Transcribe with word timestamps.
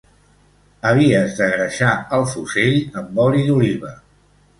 Havies 0.91 1.35
de 1.39 1.49
greixar 1.51 1.91
el 2.17 2.25
fusell 2.31 2.79
amb 3.03 3.21
oli 3.27 3.45
d'oliva 3.51 3.93